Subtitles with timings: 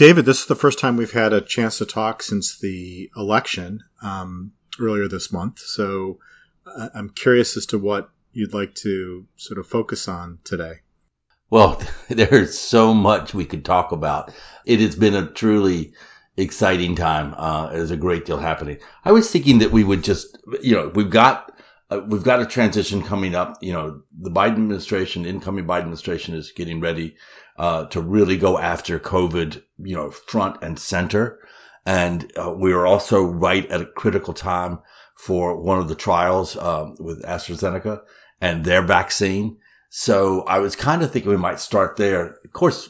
[0.00, 3.84] David, this is the first time we've had a chance to talk since the election
[4.00, 5.58] um, earlier this month.
[5.58, 6.20] So
[6.64, 10.76] uh, I'm curious as to what you'd like to sort of focus on today.
[11.50, 14.32] Well, there's so much we could talk about.
[14.64, 15.92] It has been a truly
[16.34, 17.34] exciting time.
[17.36, 18.78] Uh, there's a great deal happening.
[19.04, 21.54] I was thinking that we would just, you know, we've got
[21.90, 23.58] uh, we've got a transition coming up.
[23.62, 27.16] You know, the Biden administration, incoming Biden administration, is getting ready
[27.60, 31.40] uh, to really go after COVID, you know, front and center.
[31.84, 34.78] And uh, we are also right at a critical time
[35.14, 38.00] for one of the trials um, with AstraZeneca
[38.40, 39.58] and their vaccine.
[39.90, 42.38] So I was kind of thinking we might start there.
[42.42, 42.88] Of course,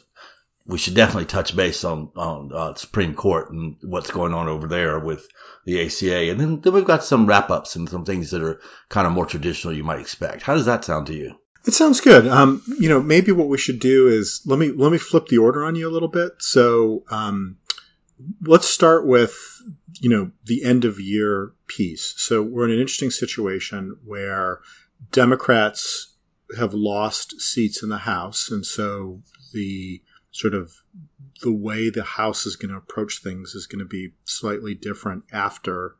[0.67, 4.69] we should definitely touch base on on uh, Supreme Court and what's going on over
[4.69, 5.27] there with
[5.65, 8.61] the ACA, and then, then we've got some wrap ups and some things that are
[8.89, 10.43] kind of more traditional you might expect.
[10.43, 11.40] How does that sound to you?
[11.67, 12.27] It sounds good.
[12.27, 15.39] Um, you know, maybe what we should do is let me let me flip the
[15.39, 16.33] order on you a little bit.
[16.39, 17.59] So um,
[18.43, 19.37] let's start with
[20.01, 22.15] you know the end of year piece.
[22.17, 24.61] So we're in an interesting situation where
[25.13, 26.15] Democrats
[26.57, 29.23] have lost seats in the House, and so
[29.53, 30.73] the sort of
[31.43, 35.25] the way the House is going to approach things is going to be slightly different
[35.33, 35.95] after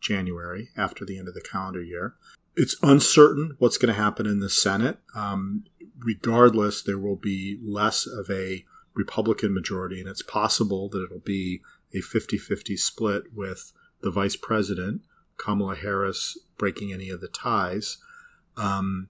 [0.00, 2.14] January, after the end of the calendar year.
[2.62, 4.98] It's uncertain what's going to happen in the Senate.
[5.14, 5.64] Um,
[5.98, 11.62] regardless, there will be less of a Republican majority, and it's possible that it'll be
[11.94, 15.00] a 50 50 split with the vice president,
[15.38, 17.96] Kamala Harris, breaking any of the ties.
[18.58, 19.08] Um,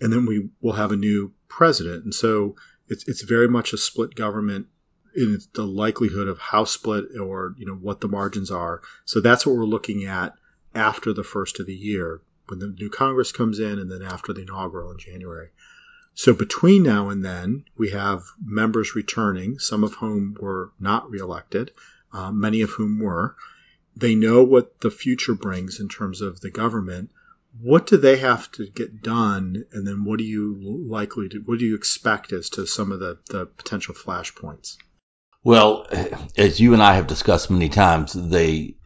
[0.00, 2.04] and then we will have a new president.
[2.04, 2.54] And so
[2.86, 4.68] it's, it's very much a split government
[5.16, 8.80] in the likelihood of how split or you know what the margins are.
[9.06, 10.34] So that's what we're looking at
[10.72, 12.20] after the first of the year
[12.52, 15.48] when the new Congress comes in, and then after the inaugural in January.
[16.12, 21.70] So between now and then, we have members returning, some of whom were not reelected,
[22.12, 23.36] uh, many of whom were.
[23.96, 27.10] They know what the future brings in terms of the government.
[27.58, 30.54] What do they have to get done, and then what do you
[30.86, 34.76] likely to, what do you expect as to some of the, the potential flashpoints?
[35.42, 35.86] Well,
[36.36, 38.76] as you and I have discussed many times, they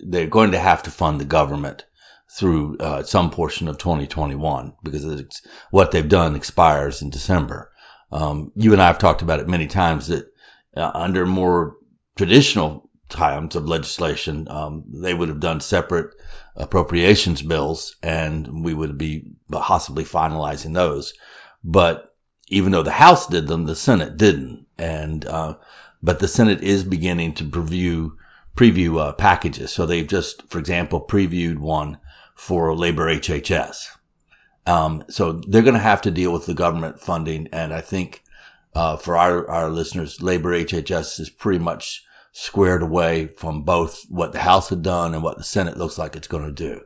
[0.00, 1.84] they're going to have to fund the government
[2.30, 5.04] through uh, some portion of 2021 because
[5.70, 7.70] what they've done expires in December.
[8.10, 10.26] Um, you and I have talked about it many times that
[10.76, 11.76] uh, under more
[12.16, 16.14] traditional times of legislation, um, they would have done separate
[16.56, 21.14] appropriations bills and we would be possibly finalizing those.
[21.62, 22.14] But
[22.48, 24.66] even though the House did them, the Senate didn't.
[24.76, 25.54] And, uh,
[26.02, 28.12] but the Senate is beginning to preview
[28.56, 29.72] preview uh, packages.
[29.72, 31.98] So they've just, for example, previewed one
[32.34, 33.88] for labor HHS.
[34.66, 38.22] Um, so they're going to have to deal with the government funding, and I think
[38.74, 44.32] uh, for our our listeners, labor HHS is pretty much squared away from both what
[44.32, 46.80] the House had done and what the Senate looks like it's going to do.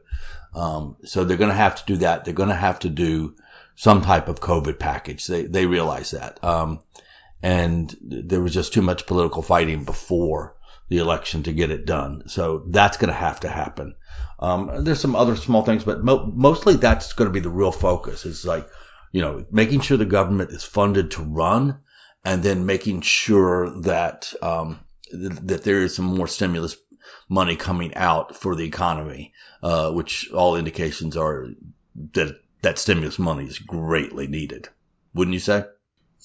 [0.54, 2.24] Um, so they're going to have to do that.
[2.24, 3.34] They're going to have to do
[3.76, 5.26] some type of COVID package.
[5.26, 6.42] They they realize that.
[6.42, 6.80] Um,
[7.42, 10.56] and there was just too much political fighting before
[10.88, 12.28] the election to get it done.
[12.28, 13.94] So that's going to have to happen.
[14.38, 17.72] Um, there's some other small things, but mo- mostly that's going to be the real
[17.72, 18.24] focus.
[18.24, 18.68] Is like,
[19.12, 21.80] you know, making sure the government is funded to run,
[22.24, 26.76] and then making sure that um, th- that there is some more stimulus
[27.28, 29.32] money coming out for the economy,
[29.62, 31.48] uh, which all indications are
[32.12, 34.68] that that stimulus money is greatly needed.
[35.14, 35.64] Wouldn't you say?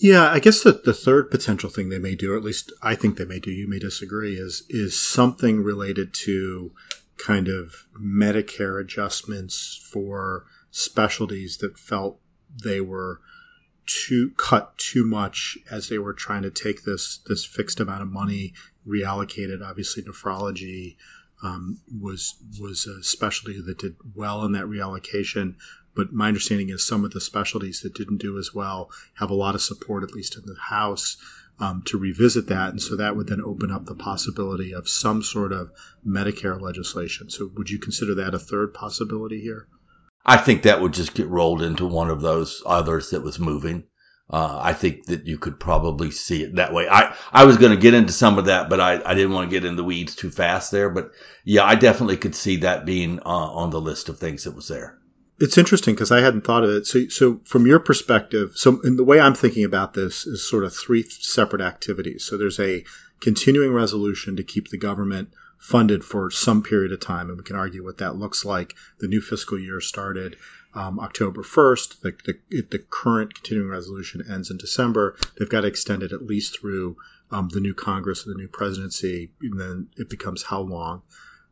[0.03, 2.95] Yeah, I guess the, the third potential thing they may do, or at least I
[2.95, 6.73] think they may do, you may disagree, is is something related to
[7.15, 12.19] kind of Medicare adjustments for specialties that felt
[12.61, 13.21] they were
[13.85, 18.09] too cut too much as they were trying to take this this fixed amount of
[18.09, 18.55] money
[18.85, 19.65] reallocated.
[19.65, 20.97] Obviously, nephrology
[21.43, 25.55] um, was was a specialty that did well in that reallocation,
[25.95, 29.35] but my understanding is some of the specialties that didn't do as well have a
[29.35, 31.17] lot of support, at least in the House,
[31.59, 32.69] um, to revisit that.
[32.69, 35.71] And so that would then open up the possibility of some sort of
[36.07, 37.29] Medicare legislation.
[37.29, 39.67] So would you consider that a third possibility here?
[40.25, 43.83] I think that would just get rolled into one of those others that was moving.
[44.29, 46.87] Uh, I think that you could probably see it that way.
[46.89, 49.49] I, I was going to get into some of that, but I, I didn't want
[49.49, 50.89] to get in the weeds too fast there.
[50.89, 51.11] But
[51.43, 54.67] yeah, I definitely could see that being uh, on the list of things that was
[54.67, 54.97] there.
[55.39, 56.87] It's interesting because I hadn't thought of it.
[56.87, 60.63] So, so from your perspective, so in the way I'm thinking about this is sort
[60.63, 62.23] of three separate activities.
[62.23, 62.85] So there's a
[63.19, 67.55] continuing resolution to keep the government funded for some period of time, and we can
[67.55, 68.75] argue what that looks like.
[68.99, 70.37] The new fiscal year started
[70.75, 72.01] um, October 1st.
[72.01, 75.15] The, the, the, current continuing resolution ends in December.
[75.37, 76.97] They've got to extend it at least through
[77.31, 81.01] um, the new Congress and the new presidency, and then it becomes how long.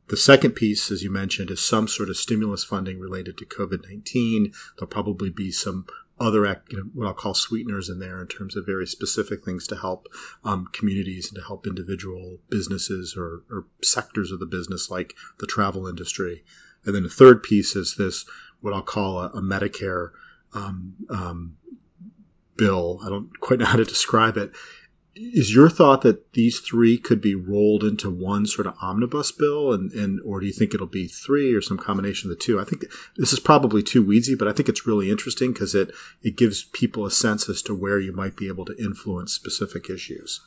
[0.08, 3.88] The second piece, as you mentioned, is some sort of stimulus funding related to COVID
[3.88, 4.54] 19.
[4.76, 5.86] There'll probably be some
[6.20, 9.68] other, you know, what I'll call sweeteners in there in terms of very specific things
[9.68, 10.08] to help
[10.44, 15.48] um, communities and to help individual businesses or, or sectors of the business, like the
[15.48, 16.44] travel industry.
[16.86, 18.26] And then the third piece is this,
[18.62, 20.12] what I'll call a, a Medicare
[20.54, 21.58] um, um,
[22.56, 23.00] bill.
[23.04, 24.52] I don't quite know how to describe it.
[25.14, 29.74] Is your thought that these three could be rolled into one sort of omnibus bill,
[29.74, 32.62] and, and or do you think it'll be three or some combination of the two?
[32.62, 32.86] I think
[33.18, 35.92] this is probably too weedsy, but I think it's really interesting because it
[36.22, 39.90] it gives people a sense as to where you might be able to influence specific
[39.90, 40.40] issues.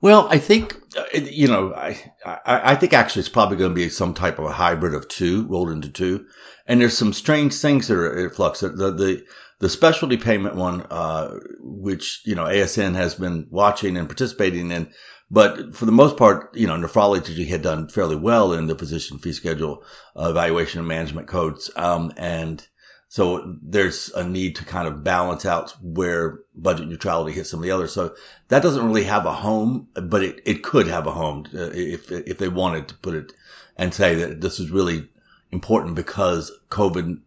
[0.00, 3.74] Well, I think uh, you know, I, I, I think actually it's probably going to
[3.74, 6.26] be some type of a hybrid of two rolled into two,
[6.66, 8.60] and there's some strange things that are in flux.
[8.60, 9.24] The the
[9.60, 14.88] the specialty payment one, uh, which, you know, ASN has been watching and participating in,
[15.30, 19.18] but for the most part, you know, nephrology had done fairly well in the physician
[19.18, 19.84] fee schedule
[20.16, 21.70] evaluation and management codes.
[21.76, 22.66] Um, and
[23.10, 27.64] so there's a need to kind of balance out where budget neutrality hits some of
[27.64, 27.92] the others.
[27.92, 28.14] So
[28.46, 32.12] that doesn't really have a home, but it, it could have a home uh, if,
[32.12, 33.32] if they wanted to put it
[33.76, 35.08] and say that this is really
[35.50, 37.20] important because COVID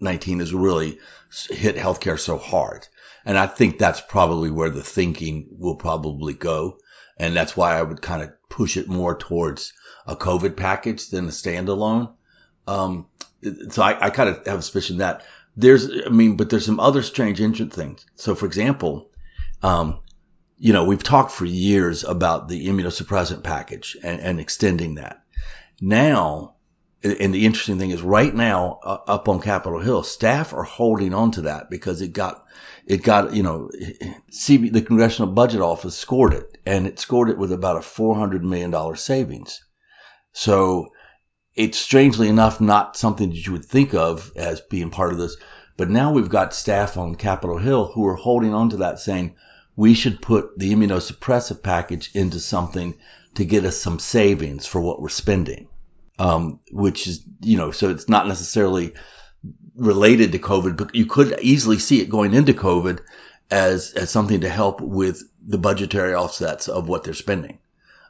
[0.00, 0.98] 19 has really
[1.50, 2.88] hit healthcare so hard.
[3.24, 6.78] And I think that's probably where the thinking will probably go.
[7.16, 9.72] And that's why I would kind of push it more towards
[10.04, 12.12] a COVID package than a standalone.
[12.66, 13.06] Um,
[13.70, 15.22] so I, I kind of have a suspicion that
[15.56, 18.06] there's, I mean, but there's some other strange entrant things.
[18.14, 19.10] So for example,
[19.62, 20.00] um,
[20.56, 25.22] you know, we've talked for years about the immunosuppressant package and, and extending that.
[25.80, 26.54] Now
[27.02, 31.14] and the interesting thing is right now uh, up on Capitol Hill, staff are holding
[31.14, 32.44] on to that because it got,
[32.86, 33.70] it got, you know,
[34.32, 38.42] CB, the Congressional Budget Office scored it and it scored it with about a $400
[38.42, 39.62] million savings.
[40.32, 40.88] So
[41.58, 45.36] it's strangely enough not something that you would think of as being part of this.
[45.76, 49.34] But now we've got staff on Capitol Hill who are holding on to that saying
[49.76, 52.94] we should put the immunosuppressive package into something
[53.34, 55.68] to get us some savings for what we're spending
[56.18, 58.94] um, which is, you know, so it's not necessarily
[59.76, 63.00] related to COVID, but you could easily see it going into COVID
[63.50, 67.58] as, as something to help with the budgetary offsets of what they're spending.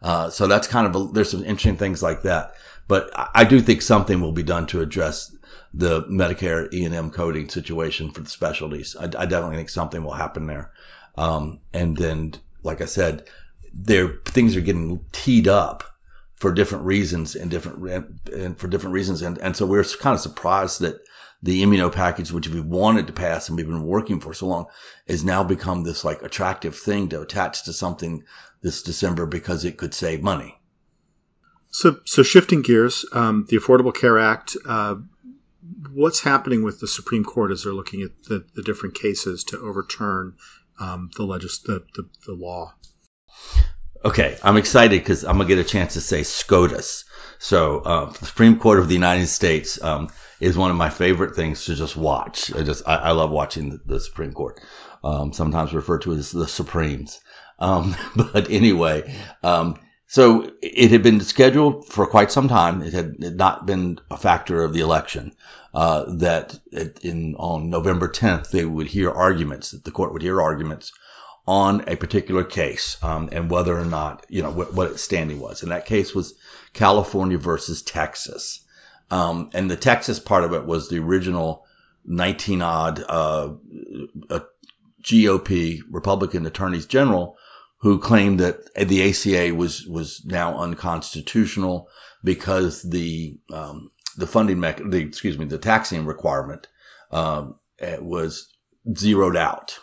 [0.01, 2.55] Uh, so that's kind of, a, there's some interesting things like that.
[2.89, 5.31] But I do think something will be done to address
[5.75, 8.97] the Medicare E&M coding situation for the specialties.
[8.99, 10.73] I, I definitely think something will happen there.
[11.17, 13.29] Um, and then, like I said,
[13.75, 15.85] there, things are getting teed up
[16.37, 19.21] for different reasons and different and for different reasons.
[19.23, 21.01] And, and so we're kind of surprised that
[21.43, 24.67] the immuno package, which we wanted to pass and we've been working for so long,
[25.07, 28.25] has now become this like attractive thing to attach to something
[28.63, 30.58] this December because it could save money.
[31.71, 34.57] So, so shifting gears, um, the Affordable Care Act.
[34.67, 34.97] Uh,
[35.93, 39.59] what's happening with the Supreme Court as they're looking at the, the different cases to
[39.59, 40.35] overturn
[40.81, 42.75] um, the, legis- the, the, the law?
[44.05, 47.05] Okay, I'm excited because I'm gonna get a chance to say SCOTUS.
[47.41, 50.09] So, uh, the Supreme Court of the United States um,
[50.41, 52.55] is one of my favorite things to just watch.
[52.55, 54.61] I just I, I love watching the, the Supreme Court.
[55.03, 57.21] Um, sometimes referred to as the Supremes.
[57.59, 59.79] Um, but anyway, um,
[60.11, 62.81] so it had been scheduled for quite some time.
[62.81, 65.37] It had, not been a factor of the election.
[65.75, 66.59] Uh, that
[67.03, 69.73] in on November 10th they would hear arguments.
[69.73, 70.93] That the court would hear arguments
[71.47, 75.63] on a particular case um, and whether or not you know what, its standing was.
[75.63, 76.35] And that case was
[76.73, 78.61] California versus Texas.
[79.11, 81.67] Um, and the Texas part of it was the original
[82.07, 83.51] 19 odd uh,
[85.03, 87.37] GOP Republican attorneys general
[87.79, 91.89] who claimed that the ACA was was now unconstitutional
[92.25, 96.67] because the um, the funding mech- the excuse me the taxing requirement
[97.11, 97.57] um,
[98.01, 98.53] was
[98.97, 99.79] zeroed out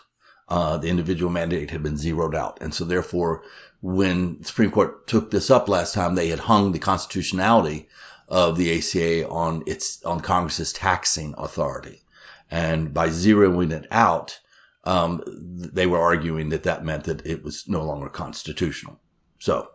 [0.48, 2.58] uh, the individual mandate had been zeroed out.
[2.60, 3.42] And so therefore,
[3.80, 7.88] when the Supreme Court took this up last time, they had hung the constitutionality
[8.28, 12.02] of the ACA on its, on Congress's taxing authority.
[12.50, 14.38] And by zeroing it out,
[14.86, 18.98] um, they were arguing that that meant that it was no longer constitutional.
[19.38, 19.68] So,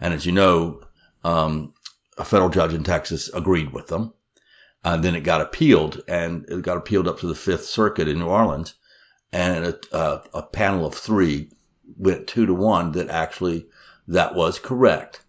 [0.00, 0.80] and as you know,
[1.22, 1.74] um,
[2.18, 4.12] a federal judge in Texas agreed with them.
[4.82, 8.18] And then it got appealed and it got appealed up to the Fifth Circuit in
[8.18, 8.74] New Orleans
[9.32, 11.50] and a, a, a panel of three
[11.96, 13.66] went two to one that actually
[14.08, 15.22] that was correct.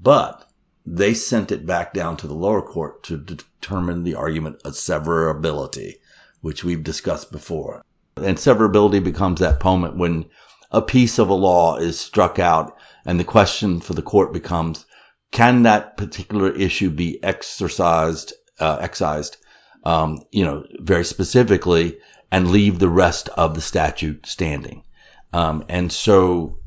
[0.00, 0.48] But
[0.86, 5.96] they sent it back down to the lower court to determine the argument of severability,
[6.40, 7.84] which we've discussed before.
[8.16, 10.26] And severability becomes that moment when
[10.70, 14.84] a piece of a law is struck out And the question for the court becomes,
[15.30, 19.36] can that particular issue be exercised, uh, excised,
[19.84, 21.98] um, you know, very specifically
[22.30, 24.84] and leave the rest of the statute standing?
[25.32, 26.58] Um, and so,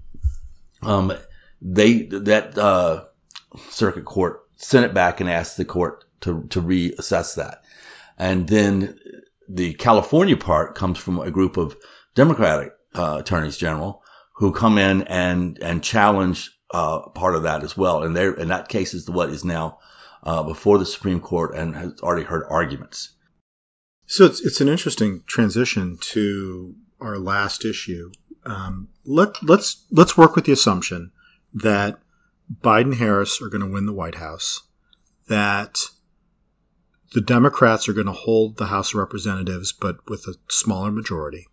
[0.82, 1.14] um,
[1.62, 3.06] they, that, uh,
[3.70, 7.64] circuit court sent it back and asked the court to, to reassess that.
[8.18, 8.98] And then
[9.50, 11.76] the California part comes from a group of
[12.16, 14.04] Democratic uh, attorneys general
[14.36, 18.04] who come in and and challenge uh, part of that as well.
[18.04, 19.80] And there, in that case, is what is now
[20.24, 23.10] uh, before the Supreme Court and has already heard arguments.
[24.06, 28.12] So it's it's an interesting transition to our last issue.
[28.46, 31.12] Um, let let's let's work with the assumption
[31.56, 32.00] that
[32.62, 34.62] Biden Harris are going to win the White House.
[35.28, 35.80] That
[37.13, 41.48] the Democrats are going to hold the House of Representatives, but with a smaller majority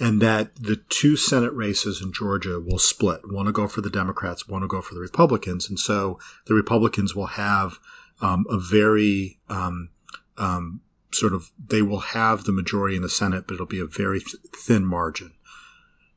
[0.00, 3.20] and that the two Senate races in Georgia will split.
[3.28, 5.68] One will go for the Democrats, one will go for the Republicans.
[5.68, 7.78] And so the Republicans will have
[8.20, 9.90] um, a very um,
[10.36, 10.80] um,
[11.12, 14.20] sort of, they will have the majority in the Senate, but it'll be a very
[14.20, 15.32] th- thin margin.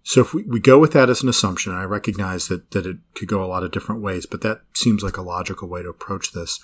[0.03, 2.97] So if we, we go with that as an assumption, I recognize that, that it
[3.15, 5.89] could go a lot of different ways, but that seems like a logical way to
[5.89, 6.59] approach this.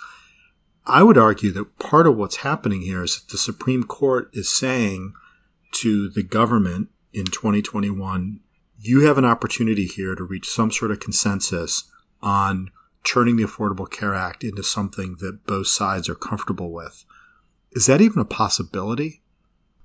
[0.89, 4.49] I would argue that part of what's happening here is that the Supreme Court is
[4.49, 5.15] saying
[5.81, 8.39] to the government in 2021,
[8.79, 11.83] you have an opportunity here to reach some sort of consensus
[12.21, 12.71] on
[13.03, 17.03] turning the Affordable Care Act into something that both sides are comfortable with.
[17.73, 19.21] Is that even a possibility?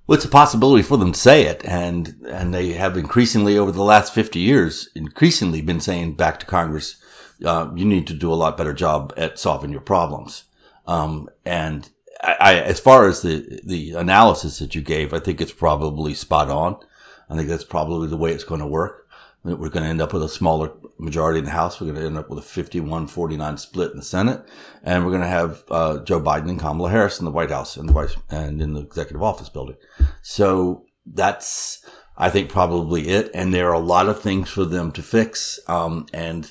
[0.07, 3.73] Well, it's a possibility for them to say it, and and they have increasingly over
[3.73, 6.95] the last 50 years, increasingly been saying back to Congress,
[7.43, 10.45] uh, you need to do a lot better job at solving your problems.
[10.85, 11.87] Um, and
[12.21, 16.13] I, I, as far as the the analysis that you gave, I think it's probably
[16.13, 16.77] spot on.
[17.29, 19.07] I think that's probably the way it's going to work.
[19.43, 21.79] We're going to end up with a smaller majority in the House.
[21.79, 24.41] We're going to end up with a 51-49 split in the Senate,
[24.83, 27.75] and we're going to have uh, Joe Biden and Kamala Harris in the White House
[27.75, 29.75] and the Vice and in the Executive Office building.
[30.21, 31.85] So that's,
[32.15, 33.31] I think, probably it.
[33.33, 35.59] And there are a lot of things for them to fix.
[35.67, 36.49] Um, and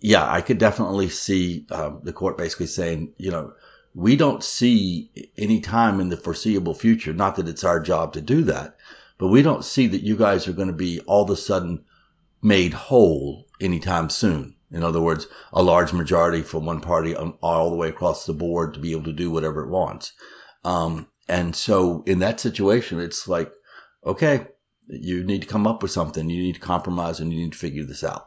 [0.00, 3.54] yeah, I could definitely see uh, the court basically saying, you know,
[3.96, 7.14] we don't see any time in the foreseeable future.
[7.14, 8.76] Not that it's our job to do that,
[9.16, 11.82] but we don't see that you guys are going to be all of a sudden
[12.42, 14.54] made whole anytime soon.
[14.70, 18.74] In other words, a large majority from one party all the way across the board
[18.74, 20.12] to be able to do whatever it wants.
[20.62, 23.50] Um, and so in that situation, it's like,
[24.04, 24.46] okay,
[24.88, 26.28] you need to come up with something.
[26.28, 28.26] You need to compromise and you need to figure this out.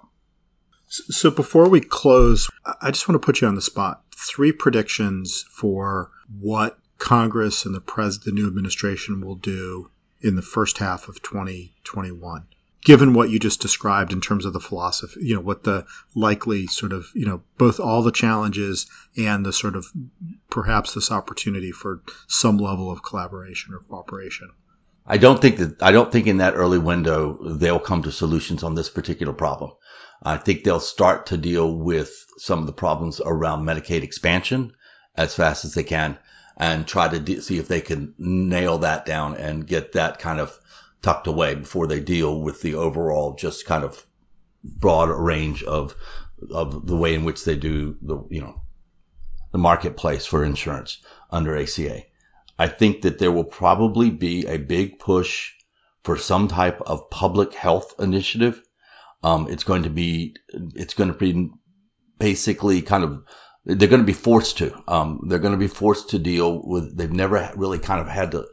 [0.90, 2.50] So before we close,
[2.82, 4.04] I just want to put you on the spot.
[4.16, 9.90] Three predictions for what Congress and the pres- the new administration will do
[10.22, 12.46] in the first half of 2021
[12.84, 16.68] given what you just described in terms of the philosophy, you know, what the likely
[16.68, 19.86] sort of, you know, both all the challenges and the sort of
[20.50, 24.50] perhaps this opportunity for some level of collaboration or cooperation.
[25.06, 28.64] I don't think that, I don't think in that early window they'll come to solutions
[28.64, 29.72] on this particular problem.
[30.24, 34.74] I think they'll start to deal with some of the problems around Medicaid expansion
[35.16, 36.18] as fast as they can
[36.58, 40.40] and try to de- see if they can nail that down and get that kind
[40.40, 40.58] of
[41.02, 44.06] tucked away before they deal with the overall just kind of
[44.64, 45.96] broad range of
[46.52, 48.62] of the way in which they do the you know
[49.52, 51.00] the marketplace for insurance
[51.32, 52.04] under ACA.
[52.58, 55.52] I think that there will probably be a big push
[56.04, 58.62] for some type of public health initiative.
[59.24, 61.50] Um, it's going to be it's going to be
[62.18, 63.24] basically kind of
[63.66, 64.84] they're going to be forced to.
[64.88, 66.98] Um, they're going to be forced to deal with.
[66.98, 68.48] They've never really kind of had to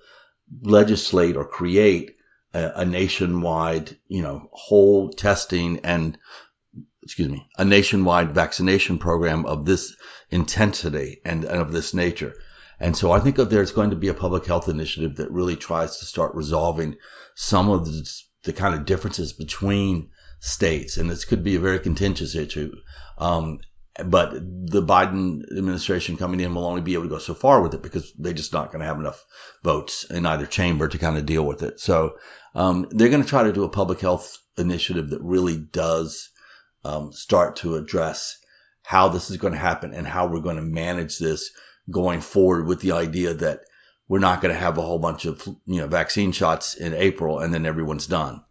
[0.62, 2.16] legislate or create
[2.52, 6.18] a, a nationwide, you know, whole testing and
[7.02, 9.94] excuse me, a nationwide vaccination program of this
[10.30, 12.35] intensity and, and of this nature.
[12.80, 15.99] And so I think there's going to be a public health initiative that really tries
[15.99, 16.96] to start resolving
[17.37, 18.11] some of the,
[18.42, 20.96] the kind of differences between states.
[20.96, 22.74] And this could be a very contentious issue.
[23.18, 23.60] Um,
[24.04, 27.72] but the Biden administration coming in will only be able to go so far with
[27.72, 29.24] it because they're just not going to have enough
[29.62, 31.80] votes in either chamber to kind of deal with it.
[31.80, 32.16] So
[32.54, 36.28] um, they're going to try to do a public health initiative that really does
[36.84, 38.38] um, start to address
[38.82, 41.50] how this is going to happen and how we're going to manage this
[41.90, 43.60] going forward with the idea that
[44.08, 47.38] we're not going to have a whole bunch of you know vaccine shots in April
[47.40, 48.42] and then everyone's done.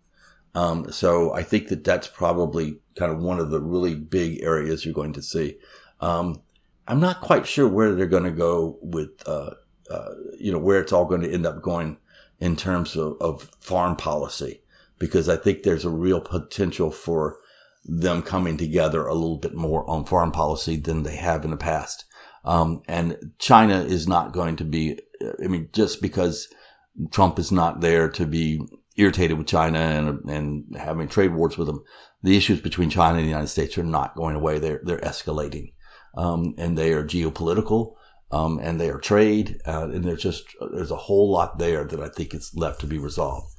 [0.56, 4.86] Um, so I think that that's probably kind of one of the really big areas
[4.86, 5.58] you're going to see.
[6.00, 6.42] Um,
[6.88, 9.52] I'm not quite sure where they're going to go with, uh,
[9.92, 10.10] uh,
[10.40, 11.98] you know, where it's all going to end up going
[12.40, 14.62] in terms of, of foreign policy,
[14.98, 17.38] because I think there's a real potential for
[17.84, 21.58] them coming together a little bit more on foreign policy than they have in the
[21.58, 22.06] past.
[22.46, 25.00] Um, and China is not going to be,
[25.44, 26.48] I mean, just because
[27.12, 28.62] Trump is not there to be
[28.96, 31.84] irritated with China and, and having trade wars with them,
[32.24, 34.60] the issues between China and the United States are not going away.
[34.60, 35.74] They're, they're escalating.
[36.18, 37.96] Um, and they are geopolitical.
[38.32, 42.00] Um, and they are trade, uh, and there's just there's a whole lot there that
[42.00, 43.54] I think is left to be resolved.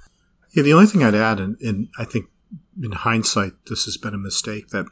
[0.50, 2.26] Yeah, the only thing I'd add, and, and I think
[2.82, 4.86] in hindsight, this has been a mistake that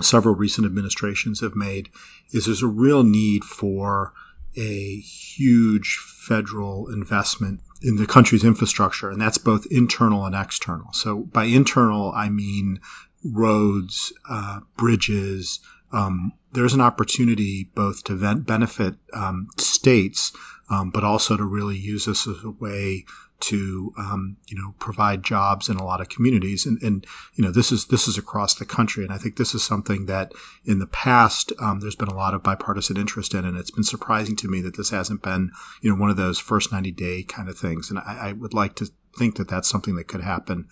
[0.00, 1.90] several recent administrations have made,
[2.32, 4.14] is there's a real need for
[4.56, 10.92] a huge federal investment in the country's infrastructure, and that's both internal and external.
[10.92, 12.80] So by internal, I mean
[13.24, 15.60] roads, uh, bridges.
[15.92, 20.32] Um, there's an opportunity both to benefit um, states,
[20.70, 23.04] um, but also to really use this as a way
[23.38, 26.66] to um, you know provide jobs in a lot of communities.
[26.66, 29.04] And, and you know this is this is across the country.
[29.04, 30.32] And I think this is something that
[30.64, 33.44] in the past um, there's been a lot of bipartisan interest in.
[33.44, 36.38] And it's been surprising to me that this hasn't been you know one of those
[36.38, 37.90] first 90 day kind of things.
[37.90, 40.68] And I, I would like to think that that's something that could happen.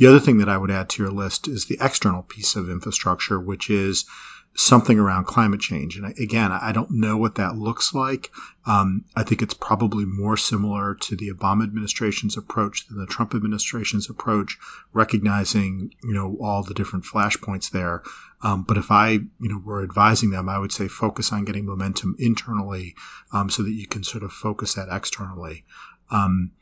[0.00, 2.70] The other thing that I would add to your list is the external piece of
[2.70, 4.06] infrastructure, which is
[4.54, 5.98] something around climate change.
[5.98, 8.30] And again, I don't know what that looks like.
[8.64, 13.34] Um, I think it's probably more similar to the Obama administration's approach than the Trump
[13.34, 14.56] administration's approach,
[14.94, 18.02] recognizing you know all the different flashpoints there.
[18.40, 21.66] Um, but if I you know were advising them, I would say focus on getting
[21.66, 22.94] momentum internally,
[23.34, 25.66] um, so that you can sort of focus that externally.
[26.10, 26.52] Um,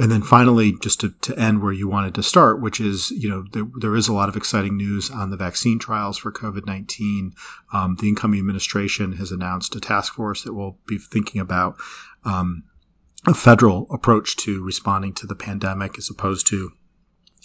[0.00, 3.28] and then finally, just to, to end where you wanted to start, which is, you
[3.28, 6.66] know, there, there is a lot of exciting news on the vaccine trials for COVID
[6.66, 7.32] 19.
[7.72, 11.78] Um, the incoming administration has announced a task force that will be thinking about
[12.24, 12.62] um,
[13.26, 16.70] a federal approach to responding to the pandemic as opposed to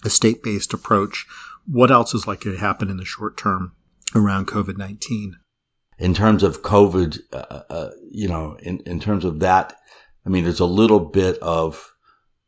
[0.04, 1.26] a state based approach.
[1.66, 3.72] What else is likely to happen in the short term
[4.14, 5.38] around COVID 19?
[5.98, 9.76] In terms of COVID, uh, uh, you know, in, in terms of that,
[10.24, 11.93] I mean, there's a little bit of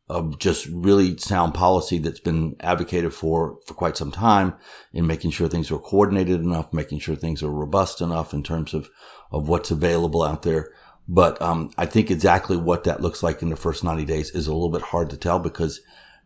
[0.08, 4.54] of just really sound policy that's been advocated for for quite some time
[4.94, 8.74] in making sure things are coordinated enough, making sure things are robust enough in terms
[8.74, 8.90] of
[9.32, 10.72] of what's available out there.
[11.08, 14.48] But um, I think exactly what that looks like in the first 90 days is
[14.48, 15.82] a little bit hard to tell because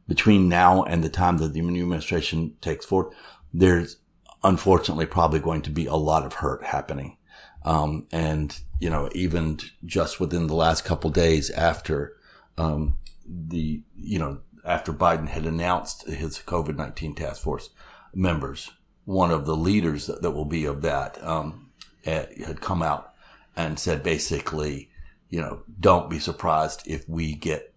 [0.08, 3.14] between now and the time that the new administration takes forward,
[3.54, 3.98] there's
[4.44, 7.18] unfortunately probably going to be a lot of hurt happening.
[7.64, 12.16] Um, and, you know, even just within the last couple days after
[12.58, 12.98] um,
[13.30, 17.70] the, you know, after Biden had announced his COVID 19 task force
[18.14, 18.70] members,
[19.06, 21.72] one of the leaders that, that will be of that um,
[22.04, 23.14] had come out
[23.56, 24.90] and said basically,
[25.30, 27.74] you know, don't be surprised if we get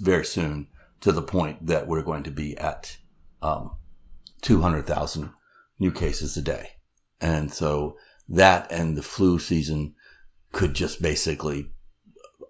[0.00, 0.66] very soon
[1.00, 2.96] to the point that we're going to be at
[3.40, 3.72] um,
[4.42, 5.30] 200,000
[5.78, 6.70] new cases a day.
[7.20, 9.94] And so that and the flu season
[10.52, 11.70] could just basically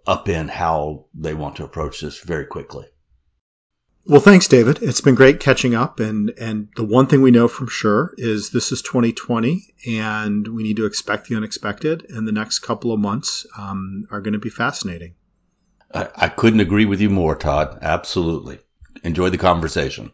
[0.06, 2.86] up in how they want to approach this very quickly.
[4.04, 4.82] Well, thanks, David.
[4.82, 6.00] It's been great catching up.
[6.00, 10.64] And, and the one thing we know from sure is this is 2020 and we
[10.64, 12.06] need to expect the unexpected.
[12.08, 15.14] And the next couple of months um, are going to be fascinating.
[15.94, 17.78] I, I couldn't agree with you more, Tod.
[17.80, 18.58] Absolutely.
[19.04, 20.10] Enjoy the conversation.